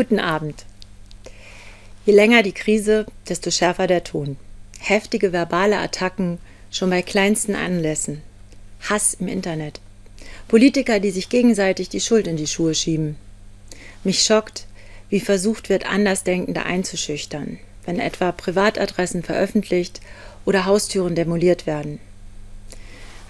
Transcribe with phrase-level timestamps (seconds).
[0.00, 0.64] Guten Abend.
[2.06, 4.38] Je länger die Krise, desto schärfer der Ton.
[4.78, 6.38] Heftige verbale Attacken
[6.70, 8.22] schon bei kleinsten Anlässen.
[8.88, 9.78] Hass im Internet.
[10.48, 13.16] Politiker, die sich gegenseitig die Schuld in die Schuhe schieben.
[14.02, 14.64] Mich schockt,
[15.10, 20.00] wie versucht wird, Andersdenkende einzuschüchtern, wenn etwa Privatadressen veröffentlicht
[20.46, 21.98] oder Haustüren demoliert werden.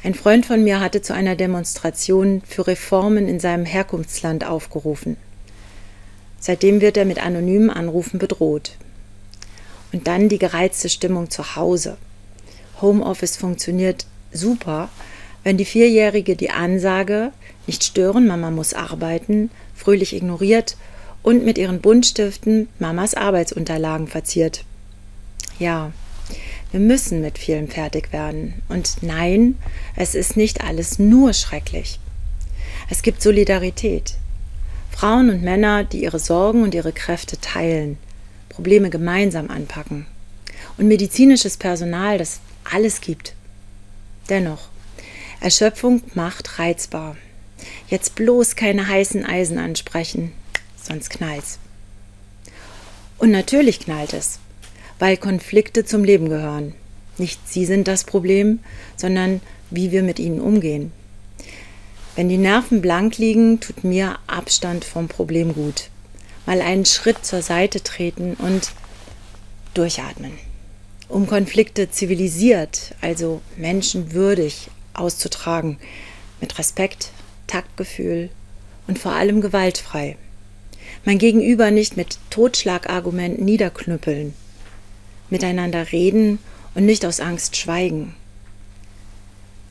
[0.05, 5.16] Ein Freund von mir hatte zu einer Demonstration für Reformen in seinem Herkunftsland aufgerufen.
[6.41, 8.73] Seitdem wird er mit anonymen Anrufen bedroht.
[9.93, 11.97] Und dann die gereizte Stimmung zu Hause.
[12.80, 14.89] Homeoffice funktioniert super,
[15.45, 17.33] wenn die Vierjährige die Ansage
[17.66, 20.77] nicht stören, Mama muss arbeiten, fröhlich ignoriert
[21.23, 24.65] und mit ihren Buntstiften Mamas Arbeitsunterlagen verziert.
[25.59, 25.93] Ja,
[26.71, 28.55] wir müssen mit vielem fertig werden.
[28.69, 29.59] Und nein,
[29.97, 31.99] es ist nicht alles nur schrecklich.
[32.88, 34.15] Es gibt Solidarität.
[35.01, 37.96] Frauen und Männer, die ihre Sorgen und ihre Kräfte teilen,
[38.51, 40.04] Probleme gemeinsam anpacken.
[40.76, 43.34] Und medizinisches Personal, das alles gibt.
[44.29, 44.68] Dennoch,
[45.40, 47.16] Erschöpfung macht reizbar.
[47.88, 50.32] Jetzt bloß keine heißen Eisen ansprechen,
[50.76, 51.59] sonst knallt's.
[53.16, 54.38] Und natürlich knallt es
[55.01, 56.74] weil Konflikte zum Leben gehören.
[57.18, 58.60] Nicht sie sind das Problem,
[58.96, 60.92] sondern wie wir mit ihnen umgehen.
[62.16, 65.91] Wenn die Nerven blank liegen, tut mir Abstand vom Problem gut.
[66.44, 68.72] Mal einen Schritt zur Seite treten und
[69.75, 70.33] durchatmen.
[71.09, 75.78] Um Konflikte zivilisiert, also menschenwürdig auszutragen,
[76.41, 77.12] mit Respekt,
[77.47, 78.31] Taktgefühl
[78.87, 80.16] und vor allem gewaltfrei.
[81.05, 84.34] Mein Gegenüber nicht mit Totschlagargumenten niederknüppeln,
[85.31, 86.38] miteinander reden
[86.75, 88.15] und nicht aus Angst schweigen.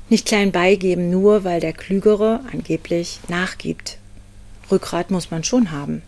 [0.09, 3.99] Nicht klein beigeben, nur weil der Klügere angeblich nachgibt.
[4.71, 6.02] Rückgrat muss man schon haben.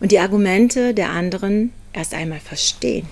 [0.00, 3.06] Und die Argumente der anderen erst einmal verstehen.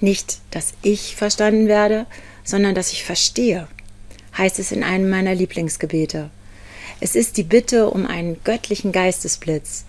[0.00, 2.06] Nicht, dass ich verstanden werde,
[2.42, 3.68] sondern dass ich verstehe,
[4.36, 6.30] heißt es in einem meiner Lieblingsgebete.
[6.98, 9.84] Es ist die Bitte um einen göttlichen Geistesblitz,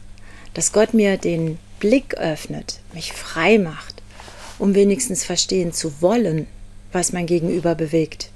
[0.53, 4.03] dass Gott mir den Blick öffnet, mich frei macht,
[4.59, 6.47] um wenigstens verstehen zu wollen,
[6.93, 8.29] was mein Gegenüber bewegt.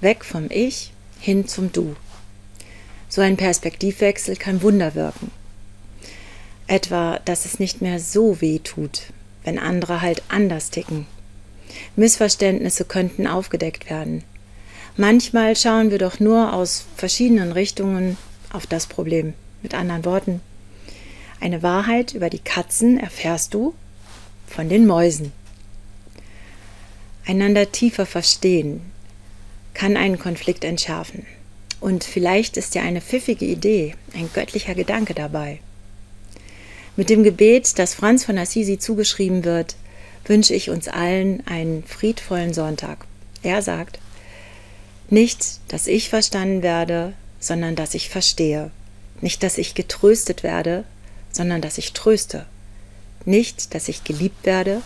[0.00, 1.96] Weg vom Ich hin zum Du.
[3.08, 5.30] So ein Perspektivwechsel kann Wunder wirken.
[6.66, 9.12] Etwa, dass es nicht mehr so weh tut,
[9.44, 11.06] wenn andere halt anders ticken.
[11.96, 14.24] Missverständnisse könnten aufgedeckt werden.
[14.96, 18.18] Manchmal schauen wir doch nur aus verschiedenen Richtungen
[18.52, 19.34] auf das Problem.
[19.62, 20.40] Mit anderen Worten,
[21.40, 23.74] eine Wahrheit über die Katzen erfährst du
[24.46, 25.32] von den Mäusen.
[27.26, 28.80] Einander tiefer verstehen
[29.74, 31.26] kann einen Konflikt entschärfen.
[31.80, 35.60] Und vielleicht ist ja eine pfiffige Idee, ein göttlicher Gedanke dabei.
[36.96, 39.76] Mit dem Gebet, das Franz von Assisi zugeschrieben wird,
[40.24, 43.06] wünsche ich uns allen einen friedvollen Sonntag.
[43.42, 43.98] Er sagt,
[45.10, 48.70] nicht, dass ich verstanden werde, sondern dass ich verstehe.
[49.20, 50.84] Nicht, dass ich getröstet werde,
[51.32, 52.46] sondern dass ich tröste.
[53.24, 54.82] Nicht, dass ich geliebt werde,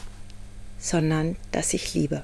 [0.86, 2.22] sondern dass ich liebe.